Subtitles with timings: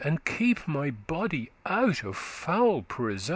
[0.03, 3.29] And keep my body out of foul prisoun.